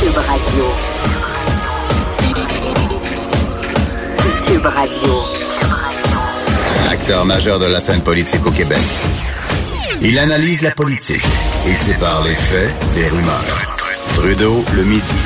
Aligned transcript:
Cube 0.00 0.16
Radio. 0.16 0.64
Cube 4.46 4.66
Radio. 4.66 5.14
Acteur 6.88 7.24
majeur 7.24 7.58
de 7.58 7.66
la 7.66 7.80
scène 7.80 8.00
politique 8.02 8.46
au 8.46 8.52
Québec. 8.52 8.78
Il 10.00 10.18
analyse 10.20 10.62
la 10.62 10.70
politique 10.70 11.24
et 11.68 11.74
sépare 11.74 12.22
les 12.22 12.34
faits 12.34 12.70
des 12.94 13.08
rumeurs. 13.08 13.76
Trudeau 14.14 14.64
le 14.76 14.84
midi. 14.84 15.16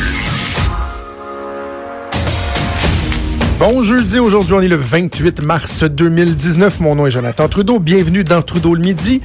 Bon 3.58 3.82
jeudi, 3.82 4.18
aujourd'hui 4.18 4.54
on 4.54 4.62
est 4.62 4.68
le 4.68 4.76
28 4.76 5.42
mars 5.42 5.84
2019. 5.84 6.80
Mon 6.80 6.94
nom 6.94 7.06
est 7.06 7.10
Jonathan 7.10 7.46
Trudeau. 7.46 7.78
Bienvenue 7.78 8.24
dans 8.24 8.40
Trudeau 8.40 8.74
le 8.74 8.80
midi. 8.80 9.20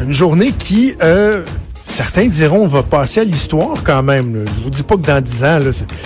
Une 0.00 0.12
journée 0.12 0.52
qui, 0.52 0.94
euh, 1.02 1.44
certains 1.84 2.26
diront, 2.26 2.66
va 2.66 2.82
passer 2.82 3.20
à 3.20 3.24
l'histoire 3.24 3.82
quand 3.84 4.02
même. 4.02 4.34
Là. 4.34 4.50
Je 4.56 4.64
vous 4.64 4.70
dis 4.70 4.82
pas 4.82 4.96
que 4.96 5.02
dans 5.06 5.20
10 5.20 5.44
ans, 5.44 5.60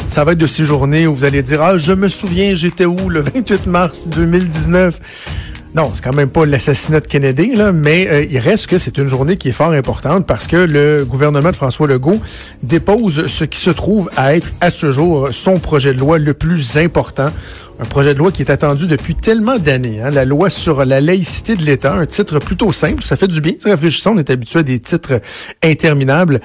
ça 0.08 0.24
va 0.24 0.32
être 0.32 0.38
de 0.38 0.46
ces 0.46 0.64
journées 0.64 1.06
où 1.06 1.14
vous 1.14 1.24
allez 1.24 1.42
dire, 1.42 1.62
ah, 1.62 1.78
je 1.78 1.92
me 1.92 2.08
souviens, 2.08 2.54
j'étais 2.54 2.86
où 2.86 3.08
le 3.08 3.20
28 3.34 3.66
mars 3.66 4.08
2019. 4.08 5.00
Non, 5.76 5.90
c'est 5.92 6.02
quand 6.02 6.14
même 6.14 6.30
pas 6.30 6.46
l'assassinat 6.46 7.00
de 7.00 7.06
Kennedy, 7.06 7.54
là, 7.54 7.70
mais 7.70 8.08
euh, 8.08 8.24
il 8.30 8.38
reste 8.38 8.66
que 8.66 8.78
c'est 8.78 8.96
une 8.96 9.08
journée 9.08 9.36
qui 9.36 9.50
est 9.50 9.52
fort 9.52 9.72
importante 9.72 10.26
parce 10.26 10.46
que 10.46 10.56
le 10.56 11.04
gouvernement 11.04 11.50
de 11.50 11.56
François 11.56 11.86
Legault 11.86 12.18
dépose 12.62 13.26
ce 13.26 13.44
qui 13.44 13.60
se 13.60 13.68
trouve 13.68 14.08
à 14.16 14.34
être 14.34 14.54
à 14.62 14.70
ce 14.70 14.90
jour 14.90 15.28
son 15.32 15.58
projet 15.58 15.92
de 15.92 15.98
loi 15.98 16.16
le 16.16 16.32
plus 16.32 16.78
important. 16.78 17.28
Un 17.78 17.84
projet 17.84 18.14
de 18.14 18.18
loi 18.18 18.32
qui 18.32 18.40
est 18.40 18.50
attendu 18.50 18.86
depuis 18.86 19.14
tellement 19.14 19.58
d'années. 19.58 20.00
Hein, 20.00 20.08
la 20.08 20.24
loi 20.24 20.48
sur 20.48 20.82
la 20.86 21.02
laïcité 21.02 21.56
de 21.56 21.62
l'État, 21.62 21.92
un 21.92 22.06
titre 22.06 22.38
plutôt 22.38 22.72
simple, 22.72 23.02
ça 23.02 23.16
fait 23.16 23.28
du 23.28 23.42
bien, 23.42 23.52
c'est 23.58 23.68
rafraîchissant, 23.68 24.14
on 24.14 24.18
est 24.18 24.30
habitué 24.30 24.60
à 24.60 24.62
des 24.62 24.78
titres 24.78 25.20
interminables. 25.62 26.40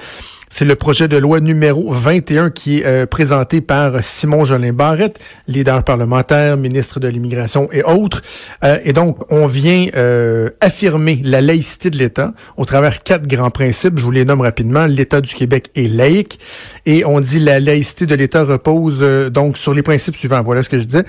C'est 0.54 0.66
le 0.66 0.76
projet 0.76 1.08
de 1.08 1.16
loi 1.16 1.40
numéro 1.40 1.90
21 1.90 2.50
qui 2.50 2.80
est 2.80 2.84
euh, 2.84 3.06
présenté 3.06 3.62
par 3.62 4.04
Simon 4.04 4.44
Jolin 4.44 4.74
Barrette, 4.74 5.18
leader 5.48 5.82
parlementaire, 5.82 6.58
ministre 6.58 7.00
de 7.00 7.08
l'immigration 7.08 7.70
et 7.72 7.82
autres. 7.82 8.20
Euh, 8.62 8.76
et 8.84 8.92
donc, 8.92 9.16
on 9.32 9.46
vient 9.46 9.86
euh, 9.96 10.50
affirmer 10.60 11.22
la 11.24 11.40
laïcité 11.40 11.88
de 11.88 11.96
l'État 11.96 12.34
au 12.58 12.66
travers 12.66 13.02
quatre 13.02 13.26
grands 13.26 13.48
principes. 13.48 13.94
Je 13.96 14.02
vous 14.02 14.10
les 14.10 14.26
nomme 14.26 14.42
rapidement. 14.42 14.84
L'État 14.84 15.22
du 15.22 15.32
Québec 15.34 15.70
est 15.74 15.88
laïque. 15.88 16.38
Et 16.84 17.06
on 17.06 17.18
dit 17.20 17.38
la 17.38 17.58
laïcité 17.58 18.04
de 18.04 18.14
l'État 18.14 18.44
repose 18.44 19.00
donc 19.30 19.56
sur 19.56 19.72
les 19.72 19.82
principes 19.82 20.16
suivants. 20.16 20.42
Voilà 20.42 20.62
ce 20.62 20.68
que 20.68 20.78
je 20.78 20.84
disais. 20.84 21.04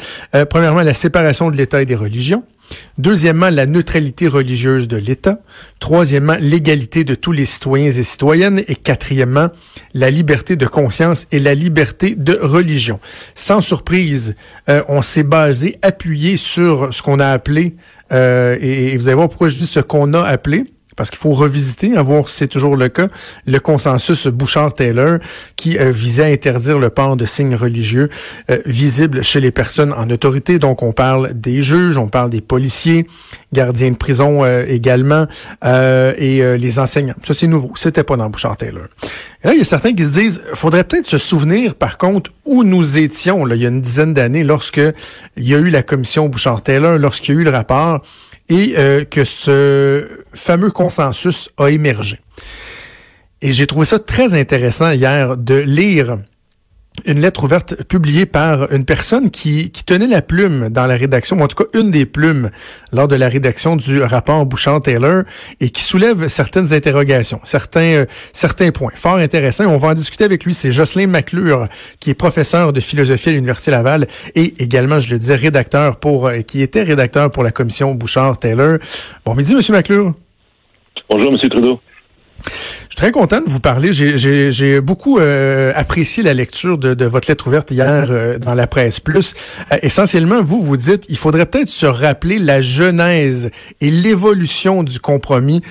premièrement, 0.46 0.84
la 0.84 0.94
séparation 0.94 1.52
de 1.52 1.58
l'État 1.58 1.82
et 1.82 1.86
des 1.86 1.96
religions. 1.96 2.46
Deuxièmement, 2.98 3.50
la 3.50 3.66
neutralité 3.66 4.28
religieuse 4.28 4.88
de 4.88 4.98
l'État. 4.98 5.40
Troisièmement, 5.80 6.38
l'égalité 6.40 7.04
de 7.04 7.16
tous 7.16 7.32
les 7.32 7.46
citoyens 7.46 7.92
et 7.92 8.04
citoyennes. 8.04 8.62
Et 8.68 8.76
quatrièmement, 8.76 9.50
la 9.94 10.10
liberté 10.10 10.56
de 10.56 10.66
conscience 10.66 11.28
et 11.32 11.40
la 11.40 11.54
liberté 11.54 12.16
de 12.16 12.38
religion. 12.42 13.00
Sans 13.36 13.62
surprise, 13.62 14.36
euh, 14.70 14.84
on 14.88 15.02
s'est 15.02 15.24
basé, 15.24 15.78
appuyé 15.82 16.38
sur 16.38 16.94
ce 16.94 17.02
qu'on 17.02 17.20
a 17.20 17.28
appelé, 17.28 17.76
euh, 18.12 18.58
et, 18.62 18.90
et 18.94 18.98
vous 18.98 19.08
allez 19.08 19.16
voir 19.16 19.30
pourquoi 19.30 19.50
je 19.50 19.58
dis 19.58 19.66
ce 19.66 19.80
qu'on 19.80 20.14
a 20.14 20.24
appelé, 20.24 20.66
parce 20.96 21.10
qu'il 21.10 21.20
faut 21.20 21.32
revisiter, 21.32 21.96
à 21.98 22.02
voir 22.02 22.30
si 22.30 22.38
c'est 22.38 22.48
toujours 22.48 22.76
le 22.76 22.90
cas, 22.90 23.08
le 23.46 23.60
consensus 23.60 24.28
Bouchard-Taylor 24.28 25.20
qui 25.56 25.78
euh, 25.78 25.92
visait 25.92 26.24
à 26.24 26.28
interdire 26.28 26.80
le 26.80 26.90
port 26.90 27.18
de 27.18 27.26
signes 27.26 27.56
religieux 27.56 28.10
euh, 28.50 28.60
visibles 28.66 29.24
chez 29.24 29.40
les 29.40 29.52
personnes 29.52 29.94
en 29.94 30.10
autorité. 30.10 30.60
Donc, 30.60 30.84
on 30.84 30.94
parle 30.94 31.34
des 31.34 31.62
juges, 31.62 31.98
on 31.98 32.08
parle 32.08 32.30
des 32.30 32.42
policiers, 32.42 33.08
gardiens 33.52 33.92
de 33.92 33.96
prison 33.96 34.44
euh, 34.44 34.66
également, 34.68 35.28
et 36.18 36.42
les 36.58 36.80
enseignants. 36.80 37.16
Ça, 37.24 37.34
c'est 37.34 37.48
nouveau. 37.48 37.72
C'était 37.76 38.04
pas 38.04 38.18
dans 38.18 38.30
Bouchard-Taylor. 38.30 38.86
Et 39.44 39.48
là, 39.48 39.54
il 39.54 39.60
y 39.60 39.62
a 39.62 39.66
certains 39.66 39.94
qui 39.94 40.04
se 40.04 40.20
disent, 40.20 40.42
faudrait 40.54 40.84
peut-être 40.84 41.06
se 41.06 41.18
souvenir, 41.18 41.76
par 41.76 41.98
contre, 41.98 42.32
où 42.46 42.64
nous 42.64 42.98
étions, 42.98 43.48
il 43.48 43.62
y 43.62 43.66
a 43.66 43.70
une 43.70 43.82
dizaine 43.82 44.14
d'années, 44.14 44.44
lorsque 44.44 44.82
il 45.38 45.48
y 45.48 45.56
a 45.56 45.60
eu 45.60 45.70
la 45.70 45.84
commission 45.84 46.30
Bouchard-Taylor, 46.30 46.98
lorsqu'il 46.98 47.36
y 47.36 47.38
a 47.38 47.42
eu 47.42 47.44
le 47.44 47.50
rapport, 47.50 48.02
et 48.50 48.76
euh, 48.78 49.04
que 49.06 49.24
ce 49.24 50.08
fameux 50.34 50.72
consensus 50.72 51.50
a 51.58 51.70
émergé. 51.70 52.20
Et 53.42 53.52
j'ai 53.52 53.68
trouvé 53.68 53.86
ça 53.86 54.00
très 54.00 54.34
intéressant 54.34 54.92
hier 54.92 55.38
de 55.38 55.56
lire 55.56 56.18
une 57.06 57.20
lettre 57.20 57.44
ouverte 57.44 57.84
publiée 57.84 58.26
par 58.26 58.72
une 58.72 58.86
personne 58.86 59.32
qui, 59.32 59.72
tenait 59.86 60.08
la 60.08 60.22
plume 60.22 60.70
dans 60.70 60.86
la 60.86 60.96
rédaction, 60.96 61.38
ou 61.38 61.42
en 61.42 61.48
tout 61.48 61.62
cas 61.64 61.80
une 61.80 61.92
des 61.92 62.06
plumes 62.06 62.52
lors 62.92 63.08
de 63.08 63.16
la 63.16 63.28
rédaction 63.28 63.76
du 63.76 64.02
rapport 64.02 64.46
Bouchard-Taylor 64.46 65.24
et 65.60 65.70
qui 65.70 65.82
soulève 65.82 66.28
certaines 66.28 66.74
interrogations, 66.74 67.42
certains, 67.44 67.82
euh, 67.82 68.06
certains 68.32 68.72
points 68.72 68.92
fort 68.96 69.18
intéressants. 69.18 69.66
On 69.66 69.78
va 69.78 69.90
en 69.90 69.94
discuter 69.94 70.24
avec 70.24 70.46
lui. 70.46 70.54
C'est 70.54 70.72
Jocelyn 70.72 71.08
McClure, 71.08 71.68
qui 72.00 72.12
est 72.12 72.14
professeur 72.14 72.72
de 72.72 72.80
philosophie 72.80 73.30
à 73.30 73.34
l'Université 73.34 73.72
Laval 73.72 74.08
et 74.36 74.54
également, 74.60 75.00
je 75.00 75.10
le 75.10 75.20
disais, 75.20 75.36
rédacteur 75.36 75.98
pour, 75.98 76.28
euh, 76.28 76.42
qui 76.42 76.62
était 76.62 76.84
rédacteur 76.84 77.32
pour 77.32 77.44
la 77.44 77.52
commission 77.52 77.94
Bouchard-Taylor. 77.94 78.78
Bon 79.26 79.36
midi, 79.36 79.54
Monsieur 79.56 79.74
McClure. 79.74 80.14
Bonjour, 81.10 81.32
Monsieur 81.32 81.50
Trudeau. 81.50 81.80
Je 82.46 82.90
suis 82.90 82.96
très 82.98 83.12
content 83.12 83.40
de 83.42 83.50
vous 83.50 83.60
parler. 83.60 83.92
J'ai 83.92 84.82
beaucoup 84.82 85.20
euh, 85.20 85.72
apprécié 85.76 86.22
la 86.24 86.34
lecture 86.34 86.78
de, 86.78 86.94
de, 86.94 87.06
votre 87.06 87.30
lettre 87.30 87.48
ouverte 87.48 87.72
hier 87.72 88.08
euh, 88.10 88.38
dans 88.38 88.56
la 88.56 88.68
presse 88.68 89.00
plus. 89.00 89.34
Euh, 89.72 89.78
essentiellement, 89.82 90.44
vous 90.44 90.62
vous 90.62 90.78
dites, 90.78 91.06
il 91.10 91.18
faudrait 91.18 91.46
peut-être 91.46 91.68
se 91.68 91.86
rappeler 91.86 92.40
la 92.40 92.62
genèse 92.62 93.50
et 93.82 93.90
l'évolution 93.90 94.84
du 94.84 95.00
compromis 95.00 95.62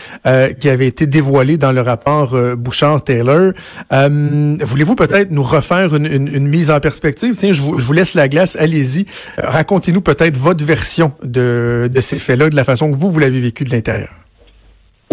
qui 0.61 0.69
avait 0.69 0.87
été 0.87 1.07
dévoilé 1.07 1.57
dans 1.57 1.73
le 1.73 1.81
rapport 1.81 2.37
Bouchard-Taylor. 2.57 3.53
Voulez-vous 3.91 4.95
peut-être 4.95 5.31
nous 5.31 5.43
refaire 5.43 5.95
une, 5.95 6.07
une, 6.07 6.29
une, 6.29 6.49
mise 6.49 6.71
en 6.71 6.81
perspective? 6.81 7.35
Tiens, 7.35 7.53
je 7.53 7.63
vous, 7.63 7.79
je 7.79 7.85
vous 7.85 7.93
laisse 7.93 8.15
la 8.15 8.29
glace. 8.29 8.57
Allez-y. 8.57 9.07
Racontez-nous 9.39 10.01
peut-être 10.01 10.37
votre 10.37 10.65
version 10.65 11.13
de, 11.23 11.91
de 11.93 12.01
ces 12.01 12.19
faits-là, 12.19 12.51
de 12.51 12.57
la 12.57 12.65
façon 12.65 12.91
que 12.91 12.97
vous 12.97 13.11
vous 13.11 13.19
l'avez 13.19 13.41
vécu 13.41 13.65
de 13.65 13.71
l'intérieur. 13.71 14.22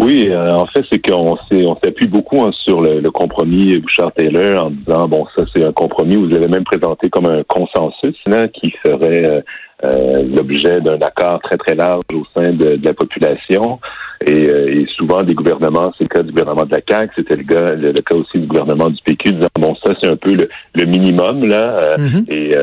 Oui, 0.00 0.28
euh, 0.30 0.50
en 0.52 0.64
fait, 0.64 0.82
c'est 0.90 0.98
qu'on 0.98 1.36
on 1.52 1.76
s'appuie 1.84 2.06
beaucoup 2.06 2.40
hein, 2.40 2.52
sur 2.64 2.80
le, 2.80 3.02
compromis 3.10 3.78
Bouchard-Taylor 3.78 4.64
en 4.64 4.70
disant, 4.70 5.06
bon, 5.06 5.26
ça 5.36 5.44
c'est 5.54 5.62
un 5.62 5.72
compromis, 5.72 6.16
vous 6.16 6.26
l'avez 6.26 6.48
même 6.48 6.64
présenté 6.64 7.10
comme 7.10 7.26
un 7.26 7.42
consensus 7.42 8.16
là, 8.24 8.48
qui 8.48 8.70
ferait 8.82 9.28
euh, 9.28 9.40
euh, 9.84 10.22
l'objet 10.22 10.80
d'un 10.80 10.98
accord 11.02 11.40
très, 11.42 11.58
très 11.58 11.74
large 11.74 12.00
au 12.14 12.24
sein 12.34 12.50
de 12.50 12.80
la 12.82 12.94
population. 12.94 13.78
Et, 14.26 14.44
et, 14.44 14.86
souvent, 14.96 15.22
des 15.22 15.34
gouvernements, 15.34 15.92
c'est 15.96 16.04
le 16.04 16.08
cas 16.08 16.22
du 16.22 16.30
gouvernement 16.30 16.66
de 16.66 16.72
la 16.72 16.80
CAQ, 16.86 17.12
c'était 17.16 17.36
le, 17.36 17.44
cas, 17.44 17.74
le, 17.74 17.92
cas 17.92 18.14
aussi 18.14 18.38
du 18.38 18.46
gouvernement 18.46 18.90
du 18.90 19.00
PQ, 19.02 19.32
disant, 19.32 19.46
bon, 19.58 19.74
ça 19.76 19.94
c'est 20.00 20.10
un 20.10 20.16
peu 20.16 20.34
le, 20.34 20.48
le 20.74 20.84
minimum, 20.84 21.44
là, 21.46 21.96
mm-hmm. 21.96 22.30
et 22.30 22.54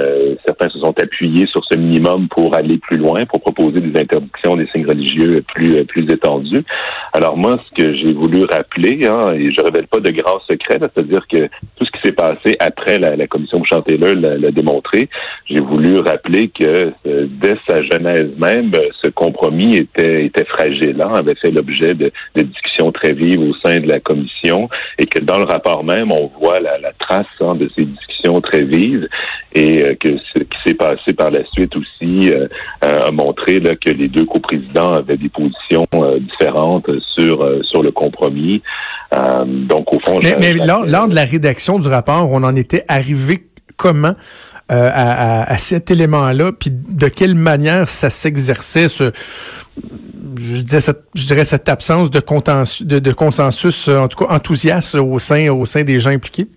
certains 0.46 0.70
se 0.70 0.80
sont 0.80 0.94
appuyés 1.02 1.46
sur 1.48 1.64
ce 1.66 1.78
minimum 1.78 2.28
pour 2.30 2.56
aller 2.56 2.78
plus 2.78 2.98
loin, 2.98 3.26
pour 3.26 3.42
proposer 3.42 3.80
des 3.82 4.00
interdictions 4.00 4.56
des 4.56 4.68
signes 4.68 4.86
religieux 4.88 5.44
plus, 5.54 5.84
plus 5.86 6.04
étendus. 6.04 6.64
Alors 7.14 7.38
moi, 7.38 7.60
ce 7.68 7.82
que 7.82 7.94
j'ai 7.94 8.14
voulu 8.14 8.46
rappeler, 8.46 9.08
hein, 9.08 9.34
et 9.34 9.52
je 9.52 9.62
révèle 9.62 9.88
pas 9.88 10.00
de 10.00 10.12
grands 10.12 10.40
secrets, 10.50 10.80
c'est-à-dire 10.80 11.26
que 11.32 11.48
tout 11.76 11.86
ce 11.86 11.92
qui 11.92 12.00
s'est 12.04 12.12
passé 12.12 12.56
après 12.60 13.00
la, 13.00 13.16
la 13.16 13.28
commission 13.28 13.64
Chanteleur 13.64 14.16
l'a 14.16 14.52
démontré, 14.52 15.10
j'ai 15.46 15.60
voulu 15.60 16.00
rappeler 16.00 16.50
que 16.50 16.92
euh, 17.08 17.28
dès 17.30 17.58
sa 17.68 17.82
genèse 17.82 18.30
même, 18.38 18.72
ce 19.02 19.10
compromis 19.10 19.76
était, 19.76 20.26
était 20.26 20.46
fragile, 20.46 21.02
hein, 21.04 21.14
avait 21.16 21.36
fait 21.36 21.47
l'objet 21.52 21.94
de, 21.94 22.12
de, 22.36 22.42
discussions 22.42 22.92
très 22.92 23.14
vives 23.14 23.42
au 23.42 23.54
sein 23.66 23.80
de 23.80 23.88
la 23.88 24.00
commission, 24.00 24.70
et 24.98 25.06
que 25.06 25.20
dans 25.20 25.40
le 25.40 25.46
rapport 25.46 25.84
même, 25.84 26.12
on 26.12 26.32
voit 26.40 26.60
la, 26.60 26.78
la 26.78 26.92
trace 26.94 27.26
hein, 27.42 27.56
de 27.56 27.70
ces 27.76 27.86
discussions 27.86 28.42
très 28.42 28.64
vives, 28.64 29.08
et 29.54 29.84
euh, 29.84 29.96
que 30.00 30.18
ce 30.34 30.44
qui 30.44 30.58
s'est 30.66 30.74
passé 30.74 31.14
par 31.14 31.32
la 31.32 31.46
suite 31.52 31.76
aussi 31.76 32.32
euh, 32.32 32.48
a 32.82 33.12
montré 33.12 33.60
là, 33.60 33.76
que 33.76 33.90
les 33.90 34.08
deux 34.08 34.26
coprésidents 34.26 34.94
avaient 34.94 35.18
des 35.18 35.30
positions 35.30 35.84
différentes 36.20 36.90
sur 37.18 37.48
sur 37.64 37.84
le 37.84 37.92
compromis. 37.92 38.62
Euh, 39.16 39.46
donc 39.46 39.94
au 39.94 40.00
fond, 40.00 40.20
mais, 40.22 40.36
mais 40.40 40.54
lors, 40.54 40.86
lors, 40.86 41.08
de 41.08 41.16
la 41.16 41.24
rédaction 41.24 41.80
du 41.80 41.88
rapport, 41.88 42.30
on 42.32 42.44
en 42.44 42.56
était 42.56 42.84
arrivé 42.88 43.48
comment? 43.78 44.16
Euh, 44.72 44.90
à, 44.94 45.42
à, 45.44 45.54
à, 45.54 45.58
cet 45.58 45.92
élément-là, 45.92 46.52
puis 46.52 46.72
de 46.72 47.08
quelle 47.08 47.36
manière 47.36 47.88
ça 47.88 48.10
s'exerçait 48.10 48.88
ce 48.88 49.12
je 50.40 50.80
cette, 50.80 51.04
je 51.16 51.26
dirais 51.26 51.46
cette 51.46 51.70
absence 51.70 52.12
de, 52.12 52.20
de, 52.20 53.00
de 53.00 53.12
consensus, 53.12 53.88
en 53.88 54.08
tout 54.08 54.26
cas 54.26 54.34
enthousiaste 54.34 54.96
au 54.96 55.20
sein 55.20 55.50
au 55.50 55.66
sein 55.66 55.84
des 55.84 56.00
gens 56.00 56.12
impliqués? 56.12 56.48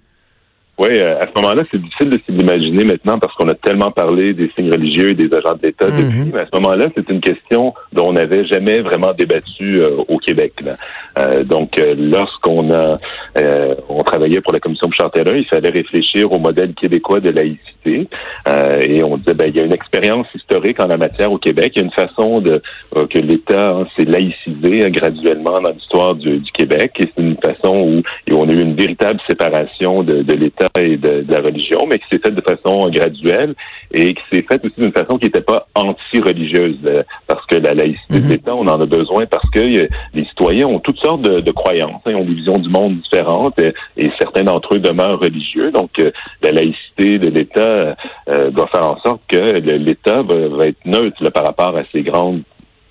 Oui, 0.81 0.99
à 0.99 1.27
ce 1.27 1.43
moment-là, 1.43 1.62
c'est 1.71 1.79
difficile 1.79 2.09
de 2.09 2.19
s'imaginer 2.27 2.85
maintenant 2.85 3.19
parce 3.19 3.35
qu'on 3.35 3.49
a 3.49 3.55
tellement 3.55 3.91
parlé 3.91 4.32
des 4.32 4.50
signes 4.56 4.73
religieux 4.73 5.11
et 5.11 5.15
des 5.15 5.29
agents 5.37 5.55
de 5.55 5.67
l'État 5.67 5.85
depuis. 5.91 6.21
Mhm. 6.21 6.31
Mais 6.32 6.41
à 6.41 6.47
ce 6.47 6.59
moment-là, 6.59 6.88
c'est 6.97 7.06
une 7.11 7.21
question 7.21 7.75
dont 7.93 8.09
on 8.09 8.12
n'avait 8.15 8.47
jamais 8.47 8.81
vraiment 8.81 9.12
débattu 9.12 9.82
euh, 9.82 10.03
au 10.09 10.17
Québec. 10.17 10.55
là. 10.65 10.77
Euh, 11.19 11.44
donc, 11.44 11.79
euh, 11.79 11.94
lorsqu'on 11.99 12.73
a 12.73 12.97
euh, 13.38 13.75
on 13.88 14.03
travaillait 14.03 14.41
pour 14.41 14.53
la 14.53 14.61
commission 14.61 14.88
Bouchard-Taylor, 14.88 15.37
il 15.37 15.44
fallait 15.47 15.71
réfléchir 15.71 16.32
au 16.32 16.38
modèle 16.38 16.75
québécois 16.75 17.21
de 17.21 17.31
laïcité. 17.31 18.09
Euh, 18.49 18.81
et 18.81 19.03
on 19.03 19.17
disait, 19.17 19.35
ben, 19.35 19.47
il 19.47 19.56
y 19.56 19.61
a 19.61 19.65
une 19.65 19.75
expérience 19.75 20.26
historique 20.35 20.81
en 20.81 20.87
la 20.87 20.97
matière 20.97 21.31
au 21.31 21.38
Québec. 21.38 21.73
Il 21.76 21.79
y 21.81 21.83
a 21.83 21.85
une 21.85 21.93
façon 21.93 22.41
de 22.41 22.62
euh, 22.97 23.06
que 23.06 23.19
l'État 23.19 23.71
hein, 23.71 23.87
s'est 23.97 24.05
laïcisé 24.05 24.85
euh, 24.85 24.91
graduellement 24.91 25.61
dans 25.61 25.71
l'histoire 25.71 26.15
du, 26.15 26.38
du 26.38 26.53
Québec. 26.53 26.93
Et 26.99 27.11
c'est 27.15 27.23
une 27.23 27.37
façon 27.37 27.81
où, 27.81 28.03
et 28.26 28.33
on 28.33 28.49
a 28.49 28.53
eu 28.53 28.61
une 28.61 28.75
véritable 28.75 29.21
séparation 29.29 30.03
de, 30.03 30.23
de 30.23 30.33
l'État 30.33 30.69
et 30.78 30.96
de, 30.96 31.22
de 31.22 31.32
la 31.32 31.40
religion, 31.40 31.81
mais 31.88 31.99
qui 31.99 32.05
s'est 32.11 32.20
faite 32.25 32.34
de 32.34 32.43
façon 32.43 32.88
graduelle 32.90 33.55
et 33.93 34.14
qui 34.14 34.22
s'est 34.32 34.44
faite 34.49 34.64
aussi 34.64 34.75
d'une 34.78 34.93
façon 34.93 35.19
qui 35.19 35.25
n'était 35.26 35.40
pas 35.40 35.67
anti-religieuse. 35.75 36.76
euh, 36.87 37.02
Parce 37.26 37.44
que 37.46 37.56
la 37.56 37.75
laïcité 37.75 38.20
de 38.20 38.28
l'État, 38.31 38.55
on 38.55 38.67
en 38.69 38.81
a 38.81 38.87
besoin 38.87 39.26
parce 39.26 39.49
que 39.50 39.61
euh, 39.61 39.88
les 40.14 40.25
citoyens 40.26 40.69
ont 40.69 40.78
toutes 40.78 40.99
sortes 41.00 41.22
de, 41.22 41.40
de 41.40 41.50
croyances, 41.50 42.00
hein, 42.06 42.12
ils 42.12 42.17
ont 42.17 42.25
des 42.25 42.34
visions 42.34 42.58
du 42.58 42.69
monde 42.69 42.99
différentes 43.00 43.58
et, 43.58 43.72
et 43.96 44.11
certains 44.20 44.44
d'entre 44.44 44.76
eux 44.76 44.78
demeurent 44.78 45.20
religieux. 45.20 45.70
Donc, 45.72 45.90
euh, 45.99 46.11
la 46.43 46.52
laïcité 46.52 47.19
de 47.19 47.31
l'État 47.31 47.96
euh, 48.28 48.50
doit 48.50 48.69
faire 48.69 48.84
en 48.87 48.99
sorte 49.00 49.23
que 49.28 49.58
l'État 49.58 50.23
va, 50.23 50.49
va 50.49 50.66
être 50.66 50.84
neutre 50.84 51.23
là, 51.23 51.31
par 51.31 51.44
rapport 51.44 51.76
à 51.76 51.82
ses 51.93 52.02
grandes 52.02 52.43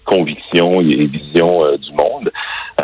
convictions 0.06 0.82
et 0.82 1.06
visions 1.06 1.66
euh, 1.66 1.78
du 1.78 1.92
monde. 1.92 2.32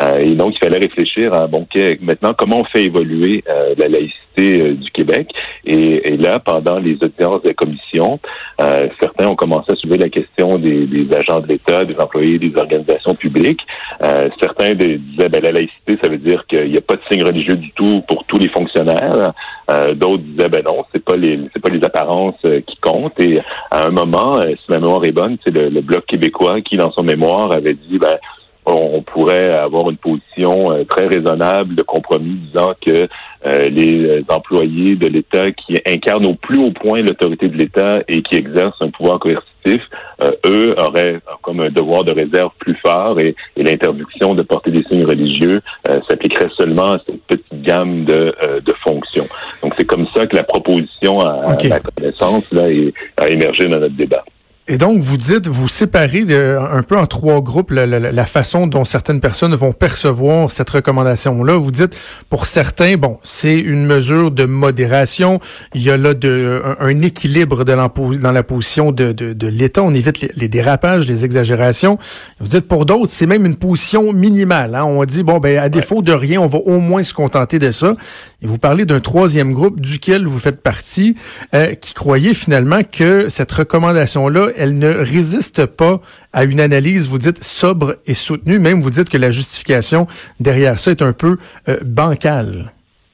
Euh, 0.02 0.18
et 0.18 0.34
donc, 0.34 0.54
il 0.54 0.58
fallait 0.64 0.78
réfléchir 0.78 1.34
à, 1.34 1.46
bon, 1.46 1.66
maintenant, 2.00 2.32
comment 2.36 2.60
on 2.60 2.64
fait 2.64 2.84
évoluer 2.84 3.42
euh, 3.48 3.74
la 3.76 3.88
laïcité 3.88 4.20
euh, 4.38 4.74
du 4.74 4.90
Québec. 4.90 5.28
Et, 5.64 6.12
et 6.12 6.16
là, 6.16 6.38
pendant 6.38 6.78
les 6.78 6.94
audiences 7.02 7.42
de 7.42 7.48
la 7.48 7.54
commission, 7.54 8.20
euh, 8.60 8.88
certains 9.00 9.26
ont 9.28 9.34
commencé 9.34 9.72
à 9.72 9.76
soulever 9.76 9.98
la 9.98 10.08
question 10.08 10.58
des, 10.58 10.86
des 10.86 11.12
agents 11.14 11.40
de 11.40 11.48
l'État, 11.48 11.84
des 11.84 11.98
employés 11.98 12.38
des 12.38 12.56
organisations 12.56 13.14
publiques. 13.14 13.66
Euh, 14.02 14.28
certains 14.40 14.74
disaient, 14.74 15.28
ben, 15.28 15.42
la 15.42 15.52
laïcité, 15.52 15.98
ça 16.02 16.08
veut 16.08 16.18
dire 16.18 16.44
qu'il 16.46 16.70
n'y 16.70 16.78
a 16.78 16.80
pas 16.80 16.94
de 16.94 17.02
signe 17.10 17.24
religieux 17.24 17.56
du 17.56 17.70
tout 17.72 18.02
pour 18.08 18.24
tous 18.24 18.38
les 18.38 18.48
fonctionnaires. 18.48 19.32
Euh, 19.70 19.94
D'autres 19.94 20.22
disaient, 20.22 20.48
ben 20.48 20.62
non, 20.64 20.84
c'est 20.92 21.04
pas 21.04 21.16
les, 21.16 21.40
c'est 21.52 21.62
pas 21.62 21.70
les 21.70 21.84
apparences 21.84 22.38
euh, 22.44 22.60
qui 22.60 22.76
comptent. 22.76 23.18
Et 23.20 23.40
à 23.70 23.86
un 23.86 23.90
moment, 23.90 24.36
euh, 24.36 24.50
si 24.50 24.70
ma 24.70 24.78
mémoire 24.78 25.04
est 25.04 25.12
bonne, 25.12 25.36
c'est 25.44 25.52
le, 25.52 25.68
le 25.68 25.80
bloc 25.80 26.06
québécois 26.06 26.60
qui, 26.60 26.76
dans 26.76 26.92
son 26.92 27.02
mémoire, 27.02 27.54
avait 27.54 27.74
dit, 27.74 27.98
ben 27.98 28.16
on 28.66 29.00
pourrait 29.02 29.52
avoir 29.52 29.88
une 29.90 29.96
position 29.96 30.72
euh, 30.72 30.84
très 30.84 31.06
raisonnable 31.06 31.74
de 31.76 31.82
compromis 31.82 32.34
disant 32.34 32.72
que 32.84 33.06
euh, 33.46 33.68
les 33.68 34.04
euh, 34.04 34.22
employés 34.28 34.96
de 34.96 35.06
l'État 35.06 35.52
qui 35.52 35.76
incarnent 35.88 36.26
au 36.26 36.34
plus 36.34 36.58
haut 36.58 36.72
point 36.72 36.98
l'autorité 37.00 37.48
de 37.48 37.56
l'État 37.56 38.00
et 38.08 38.22
qui 38.22 38.34
exercent 38.36 38.80
un 38.80 38.90
pouvoir 38.90 39.20
coercitif, 39.20 39.80
euh, 40.22 40.32
eux 40.46 40.74
auraient 40.78 41.20
comme 41.42 41.60
un 41.60 41.70
devoir 41.70 42.02
de 42.02 42.12
réserve 42.12 42.50
plus 42.58 42.76
fort 42.84 43.20
et, 43.20 43.36
et 43.56 43.62
l'interdiction 43.62 44.34
de 44.34 44.42
porter 44.42 44.70
des 44.72 44.82
signes 44.84 45.04
religieux 45.04 45.60
euh, 45.88 46.00
s'appliquerait 46.08 46.50
seulement 46.56 46.92
à 46.94 46.98
cette 47.06 47.22
petite 47.24 47.62
gamme 47.62 48.04
de, 48.04 48.34
euh, 48.44 48.60
de 48.60 48.72
fonctions. 48.82 49.26
Donc 49.62 49.74
c'est 49.78 49.84
comme 49.86 50.06
ça 50.16 50.26
que 50.26 50.34
la 50.34 50.42
proposition 50.44 51.20
à, 51.20 51.50
à 51.50 51.56
la 51.68 51.80
connaissance 51.80 52.50
là, 52.52 52.68
est- 52.68 52.92
a 53.16 53.28
émergé 53.28 53.64
dans 53.68 53.78
notre 53.78 53.94
débat. 53.96 54.24
Et 54.68 54.78
donc, 54.78 54.98
vous 54.98 55.16
dites, 55.16 55.46
vous 55.46 55.68
séparez 55.68 56.24
de- 56.24 56.58
un 56.72 56.82
peu 56.82 56.98
en 56.98 57.06
trois 57.06 57.40
groupes 57.40 57.70
la, 57.70 57.86
la- 57.86 58.00
la 58.10 58.26
façon 58.26 58.66
dont 58.66 58.82
certaines 58.82 59.20
personnes 59.20 59.54
vont 59.54 59.72
percevoir 59.72 60.50
cette 60.50 60.68
recommandation-là. 60.70 61.54
Vous 61.54 61.70
dites, 61.70 61.96
pour 62.30 62.46
certains, 62.46 62.96
bon, 62.96 63.18
c'est 63.22 63.56
une 63.56 63.86
mesure 63.86 64.32
de 64.32 64.44
modération. 64.44 65.38
Il 65.74 65.82
y 65.84 65.90
a 65.92 65.96
là 65.96 66.14
de, 66.14 66.62
un, 66.80 66.84
un 66.84 67.00
équilibre 67.02 67.64
de 67.64 67.74
dans 67.76 68.32
la 68.32 68.42
position 68.42 68.90
de, 68.90 69.12
de, 69.12 69.34
de 69.34 69.46
l'État. 69.46 69.84
On 69.84 69.94
évite 69.94 70.20
les, 70.20 70.32
les 70.34 70.48
dérapages, 70.48 71.06
les 71.06 71.24
exagérations. 71.24 71.96
Vous 72.40 72.48
dites, 72.48 72.66
pour 72.66 72.86
d'autres, 72.86 73.06
c'est 73.12 73.26
même 73.26 73.46
une 73.46 73.54
position 73.56 74.12
minimale. 74.12 74.74
hein. 74.74 74.84
On 74.84 75.04
dit, 75.04 75.22
bon, 75.22 75.38
ben, 75.38 75.58
à 75.58 75.68
défaut 75.68 76.02
de 76.02 76.12
rien, 76.12 76.40
on 76.40 76.48
va 76.48 76.58
au 76.58 76.80
moins 76.80 77.04
se 77.04 77.14
contenter 77.14 77.60
de 77.60 77.70
ça. 77.70 77.94
Et 78.42 78.46
vous 78.46 78.58
parlez 78.58 78.84
d'un 78.84 79.00
troisième 79.00 79.52
groupe 79.52 79.80
duquel 79.80 80.26
vous 80.26 80.38
faites 80.38 80.62
partie, 80.62 81.16
euh, 81.54 81.74
qui 81.74 81.94
croyait 81.94 82.34
finalement 82.34 82.82
que 82.84 83.28
cette 83.28 83.50
recommandation-là, 83.50 84.48
elle 84.56 84.78
ne 84.78 84.90
résiste 84.90 85.64
pas 85.64 86.00
à 86.32 86.44
une 86.44 86.60
analyse, 86.60 87.08
vous 87.08 87.18
dites, 87.18 87.42
sobre 87.42 87.96
et 88.06 88.14
soutenue. 88.14 88.58
Même 88.58 88.80
vous 88.80 88.90
dites 88.90 89.08
que 89.08 89.16
la 89.16 89.30
justification 89.30 90.06
derrière 90.38 90.78
ça 90.78 90.90
est 90.90 91.02
un 91.02 91.14
peu 91.14 91.38
euh, 91.68 91.78
bancale. 91.84 92.72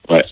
Ouais, 0.08 0.24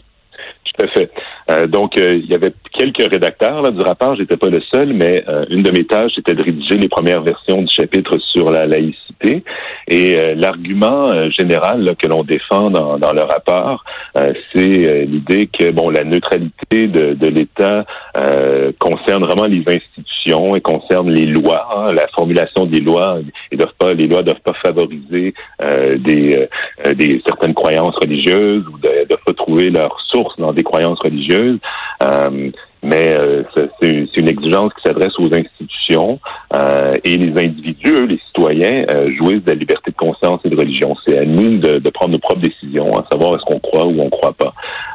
tout 0.65 0.85
à 0.85 0.89
fait. 0.89 1.11
Euh, 1.51 1.67
donc, 1.67 1.99
euh, 2.01 2.15
il 2.15 2.27
y 2.27 2.35
avait 2.35 2.53
quelques 2.81 3.13
rédacteurs 3.13 3.61
là, 3.61 3.71
du 3.71 3.83
rapport. 3.83 4.17
J'étais 4.17 4.39
pas 4.39 4.49
le 4.49 4.63
seul, 4.73 4.95
mais 4.95 5.23
euh, 5.29 5.45
une 5.51 5.63
de 5.63 5.71
mes 5.71 5.85
tâches 5.85 6.17
était 6.17 6.35
de 6.35 6.43
rédiger 6.43 6.79
les 6.79 6.89
premières 6.89 7.23
versions 7.23 7.61
du 7.61 7.69
chapitre 7.69 8.17
sur 8.33 8.51
la 8.51 8.67
laïcité. 8.67 9.45
Et 9.89 10.17
euh, 10.17 10.35
l'argument 10.35 11.09
euh, 11.13 11.29
général 11.31 11.83
là, 11.83 11.95
que 11.95 12.07
l'on 12.07 12.25
défend 12.25 12.71
dans, 12.71 12.99
dans 12.99 13.13
le 13.13 13.21
rapport, 13.21 13.85
euh, 14.17 14.33
c'est 14.53 14.89
euh, 14.89 15.05
l'idée 15.05 15.47
que 15.47 15.71
bon, 15.71 15.91
la 15.91 16.05
neutralité 16.05 16.87
de, 16.87 17.13
de 17.13 17.27
l'État 17.27 17.85
euh, 18.17 18.73
concerne 18.79 19.25
vraiment 19.25 19.47
les 19.47 19.63
institutions 19.67 20.57
et 20.57 20.63
concerne 20.63 21.11
les 21.11 21.27
lois, 21.27 21.69
hein, 21.77 21.93
la 21.93 22.07
formulation 22.09 22.65
des 22.65 22.81
lois. 22.81 23.19
Ils 23.53 23.59
doivent 23.59 23.75
pas, 23.79 23.93
les 23.93 24.07
lois 24.07 24.23
doivent 24.23 24.41
pas 24.41 24.55
favoriser 24.65 25.35
des, 25.99 26.49
des 26.95 27.23
certaines 27.27 27.55
croyances 27.55 27.97
religieuses 27.97 28.65
ou 28.67 28.77
ne 28.79 29.05
doivent 29.05 29.27
pas 29.27 29.35
trouver 29.35 29.71
leur 29.71 30.01
source 30.09 30.35
dans 30.39 30.53
des 30.53 30.63
croyances 30.63 30.99
religieuses. 31.01 31.59
Mais 32.83 33.11
euh, 33.11 33.43
c'est 33.55 34.17
une 34.17 34.29
exigence 34.29 34.73
qui 34.75 34.83
s'adresse 34.83 35.19
aux 35.19 35.33
institutions 35.33 36.19
euh, 36.55 36.95
et 37.05 37.17
les 37.17 37.37
individus, 37.39 37.93
eux, 37.93 38.07
les 38.07 38.19
citoyens, 38.27 38.87
euh, 38.91 39.11
jouissent 39.17 39.45
de 39.45 39.51
la 39.51 39.57
liberté 39.57 39.91
de 39.91 39.97
conscience 39.97 40.41
et 40.45 40.49
de 40.49 40.57
religion. 40.57 40.97
C'est 41.07 41.19
à 41.19 41.25
nous 41.25 41.59
de, 41.59 41.79
de 41.79 41.91
prendre 41.91 42.13
nos 42.13 42.19
propres 42.19 42.41
décisions, 42.41 42.87
à 42.99 43.07
savoir 43.11 43.35
est-ce 43.35 43.45
qu'on 43.45 43.61
croit 43.61 43.87
ou 43.87 44.01
on 44.01 44.09
croit 44.09 44.33
pas. 44.33 44.55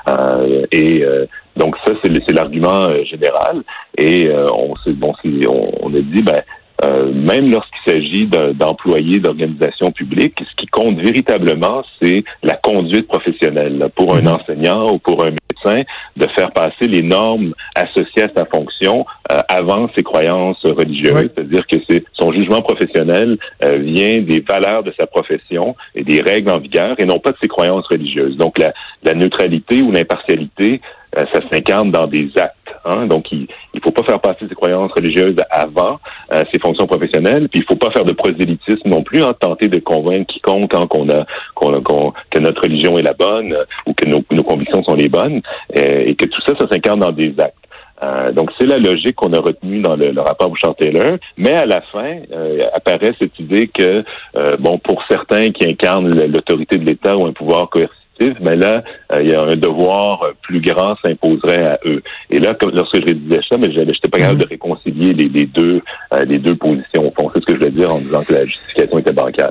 Euh, 0.10 0.66
et 0.72 1.04
euh, 1.04 1.26
donc 1.56 1.76
ça, 1.86 1.94
c'est 2.04 2.34
l'argument 2.34 2.90
euh, 2.90 3.04
général. 3.06 3.64
Et 3.98 4.30
on, 4.34 4.74
bon, 4.94 5.14
on, 5.24 5.68
on 5.82 5.94
a 5.94 6.00
dit, 6.00 6.24
ben, 6.24 6.42
euh, 6.84 7.12
même 7.14 7.50
lorsqu'il 7.52 7.92
s'agit 7.92 8.28
d'employés 8.56 9.20
d'organisations 9.20 9.92
publiques, 9.92 10.40
ce 10.40 10.56
qui 10.56 10.68
compte 10.68 11.00
véritablement, 11.00 11.84
c'est 12.02 12.24
la 12.44 12.56
conduite 12.56 13.08
professionnelle. 13.08 13.78
là. 13.78 13.90
Pour 13.90 14.16
un 14.16 14.26
enseignant 14.28 14.92
ou 14.92 15.00
pour 15.00 15.24
un 15.24 15.32
médecin, 15.32 15.84
de 16.18 16.28
faire 16.36 16.52
passer 16.52 16.88
les 16.88 17.02
normes 17.02 17.54
associées 17.76 18.24
à 18.24 18.30
sa 18.36 18.46
fonction 18.46 19.06
euh, 19.32 19.40
avant 19.48 19.90
ses 19.96 20.04
croyances 20.04 20.64
religieuses. 20.64 21.14
Oui. 21.16 21.30
C'est-à-dire 21.34 21.66
que 21.68 21.78
c'est 21.90 22.04
son 22.14 22.32
jugement 22.32 22.62
professionnel 22.62 23.38
euh, 23.64 23.78
vient 23.78 24.22
des 24.22 24.44
valeurs 24.48 24.84
de 24.84 24.94
sa 25.00 25.08
profession 25.08 25.76
et 25.96 26.04
des 26.04 26.22
règles 26.22 26.52
en 26.52 26.60
vigueur 26.60 26.96
et 27.00 27.06
non 27.06 27.20
pas 27.20 27.32
de 27.32 27.38
ses 27.42 27.48
croyances 27.48 27.88
religieuses. 27.88 28.38
Donc 28.38 28.58
la, 28.60 28.74
la 29.04 29.14
neutralité 29.14 29.82
ou 29.82 29.92
l'impartialité, 29.92 30.82
ça 31.14 31.40
s'incarne 31.52 31.92
dans 31.92 32.08
des 32.08 32.30
actes. 32.38 32.56
hein. 32.86 33.06
Donc 33.08 33.32
il 33.32 33.48
ne 33.74 33.80
faut 33.82 33.92
pas 33.92 34.04
faire 34.04 34.20
passer 34.20 34.48
ses 34.48 34.56
croyances 34.56 34.92
religieuses 34.92 35.36
avant 35.50 36.00
euh, 36.34 36.42
ses 36.52 36.60
fonctions 36.60 36.88
professionnelles, 36.88 37.48
puis 37.50 37.62
il 37.62 37.66
faut 37.66 37.78
pas 37.80 37.92
faire 37.92 38.06
de 38.06 38.14
prosélytisme 38.14 38.90
non 38.90 39.04
plus, 39.04 39.24
hein, 39.24 39.34
tenter 39.40 39.68
de 39.68 39.80
convaincre 39.80 40.34
quiconque 40.34 40.74
hein, 40.74 40.88
qu'on 40.90 41.10
a, 41.10 41.26
qu'on 41.54 41.72
qu'on- 41.82 42.14
que 42.32 42.40
notre 42.40 42.62
religion 42.64 42.98
est 42.98 43.04
la 43.04 43.14
bonne 43.14 43.54
euh, 43.54 43.66
ou 43.86 43.94
que 43.94 44.06
nos, 44.08 44.24
nos 44.32 44.44
convictions 44.44 44.84
sont 44.84 44.96
les 44.96 45.10
bonnes, 45.10 45.42
euh, 45.78 46.04
et 46.06 46.16
que 46.16 46.26
tout 46.26 46.42
ça, 46.42 46.54
ça 46.60 46.68
s'incarne 46.68 47.00
dans 47.00 47.12
des 47.12 47.34
actes. 47.40 47.56
Euh, 48.04 48.34
donc, 48.34 48.52
c'est 48.60 48.68
la 48.68 48.78
logique 48.78 49.16
qu'on 49.16 49.32
a 49.32 49.40
retenue 49.40 49.80
dans 49.80 49.96
le, 49.96 50.12
le 50.12 50.20
rapport 50.22 50.50
Bouchard-Taylor. 50.50 51.18
Mais 51.38 51.54
à 51.54 51.66
la 51.66 51.80
fin, 51.80 52.18
euh, 52.34 52.60
apparaît 52.74 53.14
cette 53.20 53.40
idée 53.40 53.68
que, 53.70 54.04
euh, 54.36 54.58
bon, 54.60 54.78
pour 54.80 55.02
certains 55.10 55.50
qui 55.52 55.66
incarnent 55.66 56.14
l'autorité 56.26 56.78
de 56.78 56.84
l'État 56.86 57.16
ou 57.16 57.26
un 57.26 57.32
pouvoir 57.32 57.70
coercitif, 57.70 58.05
mais 58.20 58.56
là, 58.56 58.84
euh, 59.12 59.22
il 59.22 59.30
y 59.30 59.34
a 59.34 59.42
un 59.42 59.56
devoir 59.56 60.24
euh, 60.24 60.32
plus 60.42 60.62
grand 60.62 60.96
s'imposerait 61.04 61.66
à 61.66 61.80
eux. 61.86 62.02
Et 62.30 62.40
là, 62.40 62.54
comme, 62.54 62.72
lorsque 62.72 62.96
je 62.96 63.14
disais 63.14 63.42
ça, 63.50 63.58
mais 63.58 63.72
je 63.72 63.80
n'étais 63.80 64.08
pas 64.10 64.20
capable 64.20 64.40
de 64.40 64.48
réconcilier 64.48 65.14
les, 65.14 65.30
les 65.30 65.46
deux, 65.46 65.82
euh, 66.14 66.26
les 66.26 66.40
deux 66.40 66.56
positions. 66.56 67.08
Au 67.08 67.12
fond, 67.12 67.30
c'est 67.34 67.42
ce 67.42 67.46
que 67.46 67.54
je 67.54 67.58
voulais 67.58 67.72
dire 67.72 67.94
en 67.94 68.00
disant 68.00 68.24
que 68.24 68.34
la 68.34 68.46
justification 68.46 69.00
était 69.00 69.14
bancale. 69.14 69.50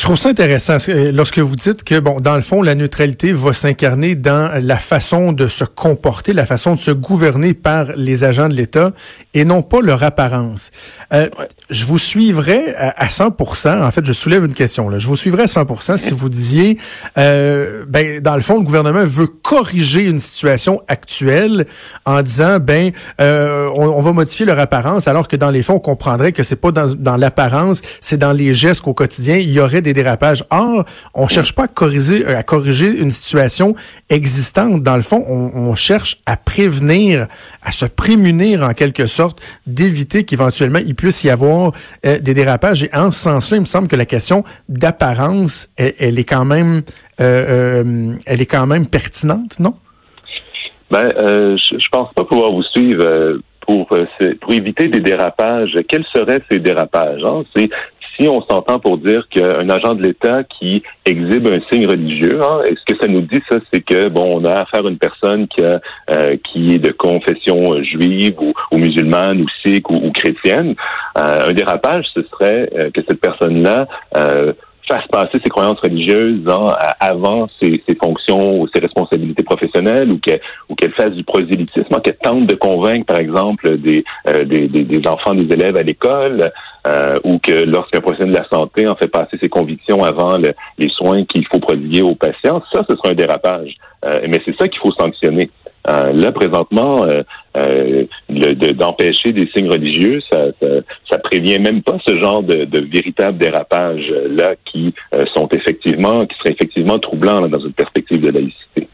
Je 0.00 0.06
trouve 0.06 0.16
ça 0.16 0.30
intéressant 0.30 0.78
euh, 0.88 1.12
lorsque 1.12 1.38
vous 1.40 1.56
dites 1.56 1.84
que, 1.84 2.00
bon, 2.00 2.20
dans 2.20 2.34
le 2.34 2.40
fond, 2.40 2.62
la 2.62 2.74
neutralité 2.74 3.34
va 3.34 3.52
s'incarner 3.52 4.14
dans 4.14 4.50
la 4.58 4.78
façon 4.78 5.32
de 5.32 5.46
se 5.46 5.62
comporter, 5.64 6.32
la 6.32 6.46
façon 6.46 6.72
de 6.72 6.78
se 6.78 6.90
gouverner 6.90 7.52
par 7.52 7.92
les 7.96 8.24
agents 8.24 8.48
de 8.48 8.54
l'État 8.54 8.92
et 9.34 9.44
non 9.44 9.60
pas 9.60 9.82
leur 9.82 10.02
apparence. 10.02 10.70
Euh, 11.12 11.28
Ouais. 11.38 11.46
Je 11.68 11.84
vous 11.84 11.98
suivrais 11.98 12.74
à, 12.76 13.04
à 13.04 13.08
100 13.08 13.36
En 13.38 13.90
fait, 13.90 14.04
je 14.04 14.12
soulève 14.12 14.44
une 14.44 14.54
question. 14.54 14.88
Là. 14.88 14.98
Je 14.98 15.06
vous 15.06 15.16
suivrais 15.16 15.42
à 15.42 15.46
100 15.46 15.98
si 15.98 16.12
vous 16.12 16.28
disiez, 16.30 16.78
euh, 17.18 17.84
ben, 17.86 18.20
dans 18.20 18.34
le 18.36 18.42
fond, 18.42 18.56
le 18.58 18.64
gouvernement 18.64 19.04
veut 19.04 19.26
corriger 19.26 20.04
une 20.04 20.18
situation 20.18 20.82
actuelle 20.88 21.66
en 22.06 22.22
disant, 22.22 22.58
ben, 22.58 22.90
euh, 23.20 23.68
on, 23.76 23.86
on 23.86 24.00
va 24.00 24.12
modifier 24.12 24.46
leur 24.46 24.58
apparence, 24.58 25.06
alors 25.08 25.28
que 25.28 25.36
dans 25.36 25.50
les 25.50 25.62
fonds, 25.62 25.74
on 25.74 25.80
comprendrait 25.80 26.32
que 26.32 26.42
c'est 26.42 26.56
pas 26.56 26.72
dans, 26.72 26.92
dans 26.94 27.16
l'apparence, 27.16 27.82
c'est 28.00 28.16
dans 28.16 28.32
les 28.32 28.54
gestes 28.54 28.80
qu'au 28.80 28.94
quotidien, 28.94 29.36
il 29.36 29.50
y 29.50 29.60
aurait 29.60 29.82
des 29.82 29.89
dérapages. 29.92 30.44
Or, 30.50 30.84
on 31.14 31.28
cherche 31.28 31.54
pas 31.54 31.64
à 31.64 31.68
corriger, 31.68 32.26
à 32.26 32.42
corriger 32.42 32.98
une 32.98 33.10
situation 33.10 33.74
existante. 34.08 34.82
Dans 34.82 34.96
le 34.96 35.02
fond, 35.02 35.24
on, 35.28 35.74
cherche 35.74 36.18
à 36.26 36.36
prévenir, 36.36 37.26
à 37.62 37.70
se 37.70 37.86
prémunir 37.86 38.62
en 38.62 38.74
quelque 38.74 39.06
sorte, 39.06 39.40
d'éviter 39.66 40.24
qu'éventuellement 40.24 40.80
il 40.84 40.94
puisse 40.94 41.24
y 41.24 41.30
avoir 41.30 41.72
euh, 42.04 42.18
des 42.18 42.34
dérapages. 42.34 42.82
Et 42.82 42.90
en 42.94 43.10
ce 43.10 43.20
sens-là, 43.20 43.56
il 43.58 43.60
me 43.60 43.66
semble 43.66 43.88
que 43.88 43.96
la 43.96 44.06
question 44.06 44.44
d'apparence, 44.68 45.68
elle, 45.76 46.18
est 46.18 46.24
quand 46.24 46.44
même, 46.44 46.82
euh, 47.20 47.82
euh, 47.84 48.14
elle 48.26 48.40
est 48.40 48.46
quand 48.46 48.66
même 48.66 48.86
pertinente, 48.86 49.58
non? 49.60 49.74
Ben, 50.90 51.08
euh, 51.18 51.56
je, 51.56 51.78
je 51.78 51.88
pense 51.90 52.12
pas 52.14 52.24
pouvoir 52.24 52.50
vous 52.50 52.64
suivre. 52.64 53.04
Euh, 53.04 53.38
pour, 53.70 53.86
euh, 53.92 54.06
éviter 54.50 54.88
des 54.88 55.00
dérapages, 55.00 55.76
quels 55.88 56.04
seraient 56.12 56.42
ces 56.50 56.58
dérapages? 56.58 57.22
Hein? 57.24 57.44
Si 58.20 58.28
on 58.28 58.42
s'entend 58.42 58.78
pour 58.78 58.98
dire 58.98 59.26
qu'un 59.30 59.68
agent 59.70 59.94
de 59.94 60.02
l'État 60.02 60.44
qui 60.44 60.82
exhibe 61.06 61.48
un 61.48 61.60
signe 61.72 61.86
religieux, 61.86 62.40
hein, 62.42 62.60
et 62.68 62.74
ce 62.76 62.92
que 62.92 63.00
ça 63.00 63.08
nous 63.08 63.22
dit, 63.22 63.40
ça, 63.50 63.58
c'est 63.72 63.80
que 63.80 64.08
bon, 64.08 64.40
on 64.40 64.44
a 64.44 64.60
affaire 64.60 64.84
à 64.84 64.88
une 64.88 64.98
personne 64.98 65.48
qui, 65.48 65.62
euh, 65.64 65.78
est 66.10 66.78
de 66.78 66.92
confession 66.92 67.82
juive 67.82 68.34
ou, 68.40 68.76
musulmane 68.76 69.40
ou 69.40 69.46
sikh 69.64 69.88
ou, 69.90 69.94
ou 69.94 70.12
chrétienne. 70.12 70.74
Euh, 71.16 71.48
un 71.48 71.52
dérapage, 71.52 72.04
ce 72.14 72.20
serait 72.32 72.70
que 72.94 73.00
cette 73.08 73.20
personne-là 73.20 73.86
fasse 74.90 75.06
passer 75.06 75.38
ses 75.42 75.48
croyances 75.48 75.78
religieuses 75.80 76.42
hein, 76.48 76.74
avant 76.98 77.48
ses, 77.60 77.80
fonctions 78.02 78.60
ou 78.60 78.68
ses 78.74 78.80
responsabilités 78.80 79.42
professionnelles 79.42 80.10
ou 80.10 80.18
qu'elle 80.18 80.40
ou 80.68 80.74
qu'elle 80.74 80.92
fasse 80.92 81.12
du 81.12 81.22
prosélytisme, 81.24 81.94
hein, 81.94 82.00
qu'elle 82.02 82.16
tente 82.16 82.46
de 82.46 82.54
convaincre, 82.54 83.06
par 83.06 83.18
exemple, 83.18 83.76
des, 83.78 84.04
euh, 84.28 84.44
des, 84.44 84.68
des, 84.68 85.06
enfants, 85.06 85.34
des 85.34 85.52
élèves 85.52 85.76
à 85.76 85.82
l'école, 85.82 86.52
euh, 86.86 87.14
ou 87.24 87.38
que 87.38 87.52
lorsqu'un 87.52 88.00
professionnel 88.00 88.34
de 88.34 88.38
la 88.38 88.48
santé 88.48 88.88
en 88.88 88.96
fait 88.96 89.08
passer 89.08 89.36
ses 89.38 89.48
convictions 89.48 90.02
avant 90.02 90.38
le, 90.38 90.54
les 90.78 90.88
soins 90.88 91.24
qu'il 91.24 91.46
faut 91.46 91.60
prodiguer 91.60 92.02
aux 92.02 92.14
patients, 92.14 92.62
ça, 92.72 92.80
ce 92.88 92.96
sera 92.96 93.10
un 93.10 93.14
dérapage. 93.14 93.76
Euh, 94.04 94.20
mais 94.28 94.38
c'est 94.44 94.56
ça 94.56 94.66
qu'il 94.68 94.80
faut 94.80 94.92
sanctionner. 94.92 95.50
Euh, 95.88 96.12
là, 96.12 96.30
présentement, 96.30 97.04
euh, 97.04 97.22
euh, 97.56 98.04
d'empêcher 98.28 99.32
des 99.32 99.48
signes 99.54 99.70
religieux, 99.70 100.20
ça, 100.30 100.48
ça, 101.08 101.18
prévient 101.18 101.58
même 101.58 101.82
pas 101.82 101.96
ce 102.06 102.18
genre 102.18 102.42
de, 102.42 102.64
de 102.64 102.80
véritables 102.80 103.38
dérapages 103.38 104.12
là 104.28 104.54
qui 104.66 104.94
sont 105.34 105.48
effectivement, 105.48 106.26
qui 106.26 106.36
seraient 106.38 106.52
effectivement 106.52 106.98
troublants 106.98 107.48
dans 107.48 107.60
une 107.60 107.72
perspective 107.72 108.20
de 108.20 108.30
laïcité. 108.30 108.88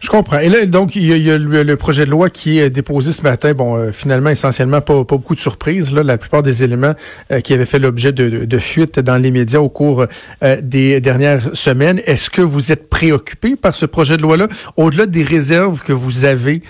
Je 0.00 0.08
comprends. 0.08 0.38
Et 0.38 0.48
là, 0.48 0.64
donc, 0.66 0.96
il 0.96 1.04
y 1.04 1.30
a, 1.30 1.38
le, 1.38 1.76
projet 1.76 2.04
de 2.04 2.10
loi 2.10 2.30
qui 2.30 2.58
est 2.58 2.70
déposé 2.70 3.12
ce 3.12 3.22
matin. 3.22 3.52
Bon, 3.52 3.76
euh, 3.76 3.92
finalement, 3.92 4.30
essentiellement, 4.30 4.80
pas, 4.80 5.04
beaucoup 5.04 5.34
de 5.34 5.40
surprises. 5.40 5.92
Là, 5.92 6.02
la 6.02 6.18
plupart 6.18 6.42
des 6.42 6.62
éléments 6.62 6.94
euh, 7.30 7.40
qui 7.40 7.52
avaient 7.54 7.66
fait 7.66 7.78
l'objet 7.78 8.12
de, 8.12 8.28
de, 8.28 8.44
de, 8.44 8.58
fuite 8.58 8.98
dans 8.98 9.16
les 9.16 9.30
médias 9.30 9.60
au 9.60 9.68
cours 9.68 10.06
euh, 10.42 10.56
des 10.62 11.00
dernières 11.00 11.54
semaines. 11.54 12.00
Est-ce 12.06 12.30
que 12.30 12.42
vous 12.42 12.72
êtes 12.72 12.88
préoccupé 12.88 13.56
par 13.56 13.74
ce 13.74 13.86
projet 13.86 14.16
de 14.16 14.22
loi-là? 14.22 14.48
Au-delà 14.76 15.06
des 15.06 15.22
réserves 15.22 15.82
que 15.82 15.92
vous 15.92 16.24
avez 16.24 16.62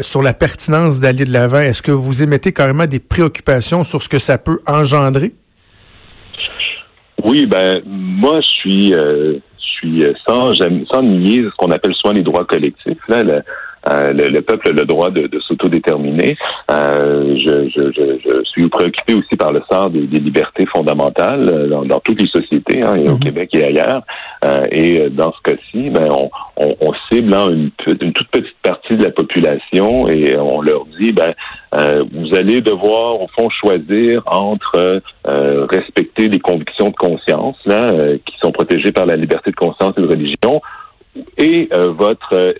sur 0.00 0.22
la 0.22 0.32
pertinence 0.32 1.00
d'aller 1.00 1.24
de 1.24 1.32
l'avant, 1.32 1.58
est-ce 1.58 1.82
que 1.82 1.90
vous 1.90 2.22
émettez 2.22 2.52
carrément 2.52 2.86
des 2.86 3.00
préoccupations 3.00 3.82
sur 3.82 4.00
ce 4.00 4.08
que 4.08 4.20
ça 4.20 4.38
peut 4.38 4.60
engendrer? 4.64 5.32
Oui, 7.24 7.46
ben, 7.46 7.82
moi, 7.84 8.40
je 8.40 8.46
suis 8.46 8.94
puis 9.78 10.04
euh, 10.04 10.12
sans, 10.26 10.52
sans 10.54 11.02
nier 11.02 11.42
ce 11.42 11.56
qu'on 11.56 11.70
appelle 11.70 11.94
souvent 11.94 12.14
les 12.14 12.22
droits 12.22 12.44
collectifs. 12.44 12.98
Là, 13.08 13.22
le, 13.22 13.42
euh, 13.90 14.12
le, 14.12 14.28
le, 14.28 14.42
peuple 14.42 14.68
a 14.68 14.72
le 14.72 14.84
droit 14.84 15.10
de, 15.10 15.26
de 15.26 15.40
s'autodéterminer. 15.40 16.36
Euh, 16.70 17.36
je, 17.36 17.68
je, 17.68 17.90
je, 17.90 18.18
je, 18.24 18.44
suis 18.44 18.68
préoccupé 18.68 19.14
aussi 19.14 19.36
par 19.36 19.52
le 19.52 19.60
sort 19.70 19.90
des, 19.90 20.06
des 20.06 20.20
libertés 20.20 20.66
fondamentales 20.66 21.68
dans, 21.68 21.84
dans, 21.84 21.98
toutes 22.00 22.20
les 22.20 22.28
sociétés, 22.28 22.82
hein, 22.82 22.94
et 22.94 23.08
au 23.08 23.16
mm-hmm. 23.16 23.18
Québec 23.18 23.50
et 23.54 23.64
ailleurs. 23.64 24.02
Euh, 24.44 24.62
et 24.70 25.10
dans 25.10 25.32
ce 25.32 25.50
cas-ci, 25.50 25.90
ben, 25.90 26.08
on, 26.10 26.30
on, 26.56 26.76
on 26.80 26.92
cible 27.10 27.34
hein, 27.34 27.48
une, 27.50 27.70
une, 28.00 28.12
toute 28.12 28.28
petite 28.28 28.56
partie 28.62 28.96
de 28.96 29.04
la 29.04 29.10
population 29.10 30.08
et 30.08 30.36
on 30.36 30.60
leur 30.60 30.84
dit, 31.00 31.12
ben, 31.12 31.34
euh, 31.74 32.04
vous 32.12 32.34
allez 32.34 32.60
devoir, 32.60 33.20
au 33.20 33.28
fond, 33.28 33.48
choisir 33.50 34.22
entre 34.26 35.00
respecter 35.24 36.28
les 36.28 36.38
convictions 36.38 36.90
de 36.90 36.96
conscience, 36.96 37.56
là, 37.64 37.92
qui 38.26 38.36
sont 38.38 38.52
protégées 38.52 38.92
par 38.92 39.06
la 39.06 39.16
liberté 39.16 39.50
de 39.50 39.56
conscience 39.56 39.92
et 39.96 40.02
de 40.02 40.08
religion, 40.08 40.60
et 41.36 41.68
euh, 41.72 41.92
votre, 41.92 42.34
euh, 42.34 42.52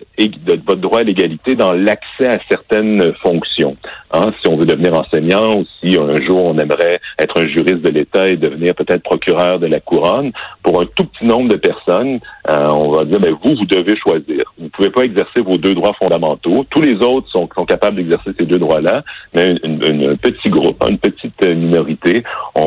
votre 0.65 0.81
droit 0.81 0.99
à 0.99 1.03
l'égalité 1.03 1.55
dans 1.55 1.73
l'accès 1.73 2.27
à 2.27 2.39
certaines 2.47 3.13
fonctions. 3.15 3.75
Hein, 4.11 4.27
si 4.41 4.47
on 4.47 4.57
veut 4.57 4.65
devenir 4.65 4.93
enseignant 4.93 5.57
ou 5.57 5.65
si 5.79 5.97
un 5.97 6.15
jour 6.23 6.45
on 6.45 6.57
aimerait 6.59 6.99
être 7.17 7.39
un 7.39 7.47
juriste 7.47 7.81
de 7.81 7.89
l'État 7.89 8.27
et 8.27 8.37
devenir 8.37 8.75
peut-être 8.75 9.01
procureur 9.01 9.59
de 9.59 9.65
la 9.65 9.79
couronne, 9.79 10.31
pour 10.61 10.81
un 10.81 10.85
tout 10.95 11.05
petit 11.05 11.25
nombre 11.25 11.49
de 11.49 11.55
personnes, 11.55 12.19
euh, 12.49 12.67
on 12.67 12.91
va 12.91 13.05
dire, 13.05 13.19
ben, 13.19 13.35
vous, 13.43 13.55
vous 13.55 13.65
devez 13.65 13.95
choisir. 13.97 14.53
Vous 14.57 14.65
ne 14.65 14.69
pouvez 14.69 14.89
pas 14.91 15.01
exercer 15.01 15.41
vos 15.41 15.57
deux 15.57 15.73
droits 15.73 15.93
fondamentaux. 15.93 16.65
Tous 16.69 16.81
les 16.81 16.95
autres 16.95 17.29
sont, 17.31 17.49
sont 17.55 17.65
capables 17.65 17.95
d'exercer 17.95 18.31
ces 18.37 18.45
deux 18.45 18.59
droits-là, 18.59 19.03
mais 19.33 19.55
un 19.63 20.15
petit 20.15 20.49
groupe, 20.49 20.83
une 20.87 20.99
petite 20.99 21.41
minorité, 21.47 22.23
on, 22.55 22.61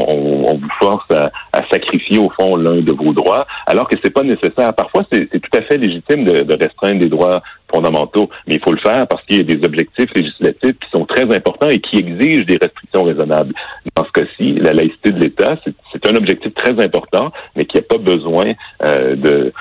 on 0.48 0.54
vous 0.56 0.68
force 0.80 1.08
à, 1.10 1.30
à, 1.52 1.62
sacrifier 1.70 2.18
au 2.18 2.30
fond 2.30 2.56
l'un 2.56 2.80
de 2.80 2.92
vos 2.92 3.12
droits, 3.12 3.46
alors 3.66 3.88
que 3.88 3.96
c'est 4.02 4.10
pas 4.10 4.22
nécessaire. 4.22 4.72
Parfois, 4.74 5.04
c'est 5.12 5.28
tout 5.28 5.58
à 5.58 5.62
fait 5.62 5.76
légitime 5.76 6.24
de, 6.24 6.54
restreindre 6.54 7.00
des 7.00 7.08
droits 7.08 7.42
fondamentaux, 7.70 8.30
mais 8.46 8.54
il 8.54 8.60
faut 8.60 8.72
le 8.72 8.78
faire 8.78 9.06
parce 9.08 9.22
qu'il 9.24 9.36
y 9.36 9.40
a 9.40 9.42
des 9.42 9.64
objectifs 9.66 10.10
législatifs 10.14 10.78
qui 10.78 10.90
sont 10.92 11.04
très 11.04 11.24
importants 11.34 11.68
et 11.68 11.80
qui 11.80 11.96
exigent 11.96 12.46
des 12.46 12.58
restrictions 12.62 13.02
raisonnables. 13.02 13.52
Dans 13.94 14.04
ce 14.04 14.12
cas-ci, 14.12 14.54
la 14.54 14.72
laïcité 14.72 15.10
de 15.10 15.20
l'État, 15.20 15.58
c'est 15.64 16.08
un 16.08 16.14
objectif 16.14 16.54
très 16.54 16.72
important, 16.82 17.32
mais 17.56 17.66
qui 17.66 17.76
n'a 17.76 17.82
pas 17.82 17.98
besoin 17.98 18.52
euh, 18.84 19.16
de, 19.16 19.52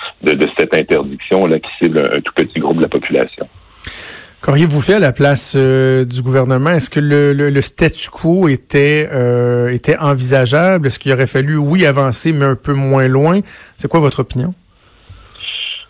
cette 0.58 0.76
interdiction-là 0.76 1.60
qui 1.60 1.70
cible 1.82 2.00
un, 2.00 2.22
tout 2.22 2.34
petit 2.36 2.60
groupe 2.60 2.78
de 2.78 2.84
la 2.84 2.90
population. 2.90 3.48
Qu'auriez-vous 4.46 4.80
fait 4.80 4.94
à 4.94 5.00
la 5.00 5.12
place 5.12 5.56
euh, 5.58 6.06
du 6.06 6.22
gouvernement? 6.22 6.70
Est-ce 6.70 6.92
que 6.92 7.00
le, 7.00 7.34
le, 7.34 7.50
le, 7.50 7.62
statu 7.62 8.12
quo 8.12 8.48
était, 8.48 9.10
euh, 9.12 9.70
était 9.70 9.98
envisageable? 9.98 10.86
Est-ce 10.86 11.00
qu'il 11.00 11.12
aurait 11.14 11.26
fallu, 11.26 11.58
oui, 11.58 11.84
avancer, 11.84 12.32
mais 12.32 12.46
un 12.46 12.56
peu 12.56 12.74
moins 12.74 13.08
loin? 13.08 13.40
C'est 13.76 13.88
quoi 13.88 14.00
votre 14.00 14.20
opinion? 14.20 14.54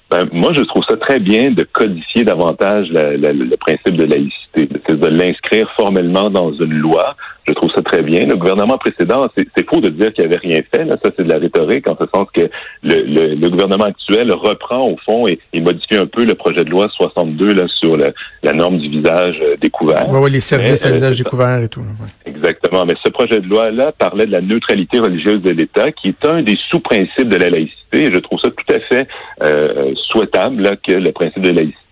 Ben, 0.09 0.25
moi, 0.31 0.53
je 0.53 0.61
trouve 0.61 0.85
ça 0.89 0.95
très 0.95 1.19
bien 1.19 1.51
de 1.51 1.67
codifier 1.69 2.23
davantage 2.23 2.87
le 2.91 3.55
principe 3.57 3.97
de 3.97 4.05
laïcité, 4.05 4.44
de 4.55 5.07
l'inscrire 5.07 5.69
formellement 5.75 6.29
dans 6.29 6.53
une 6.53 6.73
loi. 6.73 7.15
Je 7.47 7.53
trouve 7.53 7.69
ça 7.75 7.81
très 7.83 8.01
bien. 8.01 8.25
Le 8.25 8.35
gouvernement 8.35 8.77
précédent, 8.77 9.27
c'est 9.37 9.69
faux 9.69 9.79
de 9.79 9.89
dire 9.89 10.11
qu'il 10.11 10.23
n'avait 10.23 10.39
rien 10.39 10.61
fait. 10.73 10.83
Là. 10.83 10.95
Ça, 11.03 11.11
c'est 11.15 11.23
de 11.23 11.31
la 11.31 11.37
rhétorique, 11.37 11.87
en 11.87 11.95
ce 11.95 12.05
sens 12.13 12.27
que 12.33 12.49
le, 12.81 13.01
le, 13.03 13.35
le 13.35 13.49
gouvernement 13.49 13.85
actuel 13.85 14.31
reprend 14.33 14.87
au 14.87 14.97
fond 15.05 15.27
et, 15.27 15.39
et, 15.53 15.61
modifie 15.61 15.97
un 15.97 16.07
peu 16.07 16.25
le 16.25 16.33
projet 16.33 16.63
de 16.63 16.69
loi 16.69 16.87
62 16.95 17.53
là, 17.53 17.67
sur 17.79 17.97
le, 17.97 18.13
la 18.41 18.53
norme 18.53 18.79
du 18.79 18.89
visage 18.89 19.35
euh, 19.43 19.55
découvert. 19.61 20.05
Oui, 20.09 20.19
ouais, 20.19 20.29
les 20.31 20.39
services 20.39 20.83
Mais, 20.83 20.87
à 20.87 20.91
euh, 20.91 20.93
visage 20.95 21.17
découvert 21.17 21.61
et 21.61 21.69
tout. 21.69 21.81
Ouais. 21.81 21.85
Exactement. 22.25 22.85
Mais 22.85 22.95
ce 23.03 23.11
projet 23.11 23.39
de 23.41 23.47
loi-là 23.47 23.91
parlait 23.91 24.25
de 24.25 24.31
la 24.31 24.41
neutralité 24.41 24.99
religieuse 24.99 25.41
de 25.43 25.51
l'État, 25.51 25.91
qui 25.91 26.09
est 26.09 26.25
un 26.25 26.41
des 26.41 26.57
sous-principes 26.71 27.29
de 27.29 27.37
la 27.37 27.49
laïcité. 27.49 27.75
Et 27.93 28.05
je 28.05 28.19
trouve 28.19 28.39
ça 28.39 28.49
tout 28.49 28.73
à 28.73 28.79
fait 28.79 29.07
euh, 29.43 29.93
souhaitable 30.11 30.63
là, 30.63 30.71
que 30.75 30.93
le 30.93 31.11
principe 31.11 31.43
de 31.43 31.51
laïcité 31.51 31.84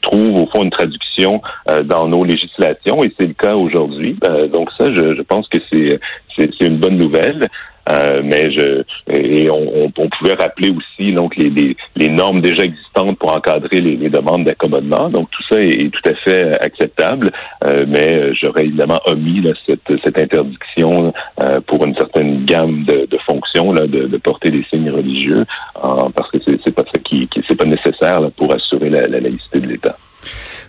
trouve 0.00 0.40
au 0.40 0.46
fond 0.46 0.64
une 0.64 0.70
traduction 0.70 1.40
euh, 1.70 1.82
dans 1.82 2.08
nos 2.08 2.24
législations 2.24 3.02
et 3.02 3.12
c'est 3.18 3.26
le 3.26 3.34
cas 3.34 3.54
aujourd'hui. 3.54 4.16
Euh, 4.24 4.46
donc 4.48 4.70
ça, 4.78 4.86
je, 4.86 5.14
je 5.14 5.22
pense 5.22 5.48
que 5.48 5.58
c'est 5.72 6.00
c'est 6.36 6.60
une 6.60 6.78
bonne 6.78 6.96
nouvelle. 6.96 7.48
Euh, 7.90 8.22
mais 8.24 8.50
je 8.50 8.82
et 9.12 9.50
on, 9.50 9.84
on, 9.84 9.90
pouvait 9.90 10.34
rappeler 10.38 10.70
aussi 10.70 11.12
donc 11.12 11.36
les, 11.36 11.50
les, 11.50 11.76
les, 11.96 12.08
normes 12.08 12.40
déjà 12.40 12.62
existantes 12.64 13.18
pour 13.18 13.36
encadrer 13.36 13.80
les, 13.80 13.96
les 13.96 14.08
demandes 14.08 14.44
d'accommodement. 14.44 15.10
Donc 15.10 15.28
tout 15.30 15.42
ça 15.50 15.60
est, 15.60 15.82
est, 15.82 15.90
tout 15.90 16.08
à 16.08 16.14
fait 16.14 16.50
acceptable, 16.60 17.30
euh, 17.64 17.84
mais 17.86 18.34
j'aurais 18.34 18.64
évidemment 18.64 18.98
omis 19.06 19.42
là, 19.42 19.52
cette, 19.66 20.00
cette 20.02 20.18
interdiction 20.18 21.12
euh, 21.42 21.60
pour 21.66 21.84
une 21.84 21.94
certaine 21.94 22.46
gamme 22.46 22.84
de, 22.84 23.06
de 23.06 23.18
fonctions 23.26 23.72
là, 23.72 23.86
de, 23.86 24.06
de, 24.06 24.16
porter 24.16 24.50
des 24.50 24.64
signes 24.70 24.90
religieux, 24.90 25.44
parce 25.74 26.30
que 26.30 26.38
c'est 26.46 26.74
pas 26.74 26.84
ça 26.84 27.00
qui, 27.04 27.28
qui 27.28 27.42
c'est 27.46 27.56
pas 27.56 27.66
nécessaire 27.66 28.22
là, 28.22 28.30
pour 28.34 28.54
assurer 28.54 28.88
la, 28.88 29.02
la 29.02 29.20
laïcité 29.20 29.60
de 29.60 29.66
l'État. 29.66 29.96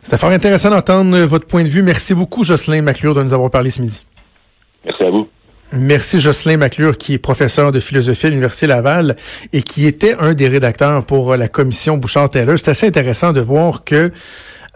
C'était 0.02 0.18
fort 0.18 0.32
intéressant 0.32 0.70
d'entendre 0.70 1.18
votre 1.22 1.48
point 1.48 1.64
de 1.64 1.70
vue. 1.70 1.82
Merci 1.82 2.14
beaucoup, 2.14 2.44
Jocelyn 2.44 2.82
McClure, 2.82 3.16
de 3.16 3.24
nous 3.24 3.34
avoir 3.34 3.50
parlé 3.50 3.70
ce 3.70 3.82
midi. 3.82 4.06
Merci 4.86 5.04
à 5.04 5.10
vous. 5.10 5.28
Merci 5.74 6.20
Jocelyn 6.20 6.58
McClure, 6.58 6.98
qui 6.98 7.14
est 7.14 7.18
professeur 7.18 7.72
de 7.72 7.80
philosophie 7.80 8.28
à 8.28 8.30
l'Université 8.30 8.68
Laval 8.68 9.16
et 9.52 9.64
qui 9.64 9.88
était 9.88 10.16
un 10.20 10.34
des 10.34 10.48
rédacteurs 10.48 11.04
pour 11.04 11.36
la 11.36 11.48
commission 11.48 11.98
Bouchard-Taylor. 11.98 12.58
C'est 12.58 12.70
assez 12.70 12.88
intéressant 12.88 13.34
de 13.34 13.42
voir 13.42 13.84
que 13.84 14.12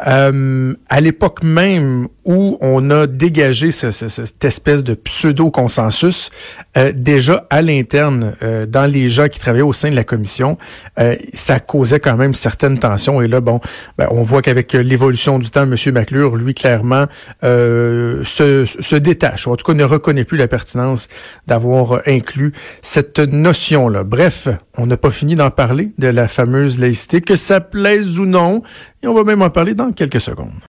Euh, 0.07 0.73
à 0.89 1.01
l'époque 1.01 1.43
même 1.43 2.07
où 2.29 2.57
on 2.61 2.91
a 2.91 3.07
dégagé 3.07 3.71
ce, 3.71 3.89
ce, 3.89 4.07
cette 4.07 4.45
espèce 4.45 4.83
de 4.83 4.93
pseudo-consensus, 4.93 6.29
euh, 6.77 6.91
déjà 6.93 7.47
à 7.49 7.63
l'interne, 7.63 8.35
euh, 8.43 8.67
dans 8.67 8.85
les 8.85 9.09
gens 9.09 9.27
qui 9.29 9.39
travaillaient 9.39 9.63
au 9.63 9.73
sein 9.73 9.89
de 9.89 9.95
la 9.95 10.03
commission, 10.03 10.57
euh, 10.99 11.15
ça 11.33 11.59
causait 11.59 11.99
quand 11.99 12.17
même 12.17 12.35
certaines 12.35 12.77
tensions. 12.77 13.19
Et 13.21 13.27
là, 13.27 13.41
bon, 13.41 13.59
ben, 13.97 14.07
on 14.11 14.21
voit 14.21 14.43
qu'avec 14.43 14.73
l'évolution 14.73 15.39
du 15.39 15.49
temps, 15.49 15.63
M. 15.63 15.75
McClure, 15.91 16.35
lui, 16.35 16.53
clairement, 16.53 17.07
se, 17.41 18.65
se 18.79 18.95
détache, 18.95 19.47
en 19.47 19.55
tout 19.55 19.65
cas 19.65 19.73
ne 19.73 19.83
reconnaît 19.83 20.23
plus 20.23 20.37
la 20.37 20.47
pertinence 20.47 21.07
d'avoir 21.47 22.01
inclus 22.05 22.53
cette 22.83 23.17
notion-là. 23.17 24.03
Bref, 24.03 24.47
on 24.77 24.85
n'a 24.85 24.97
pas 24.97 25.11
fini 25.11 25.35
d'en 25.35 25.49
parler 25.49 25.93
de 25.97 26.07
la 26.07 26.27
fameuse 26.27 26.77
laïcité, 26.77 27.21
que 27.21 27.35
ça 27.35 27.59
plaise 27.59 28.19
ou 28.19 28.25
non, 28.25 28.61
et 29.01 29.07
on 29.07 29.13
va 29.13 29.23
même 29.23 29.41
en 29.41 29.49
parler 29.49 29.73
dans 29.73 29.91
quelques 29.91 30.21
secondes. 30.21 30.51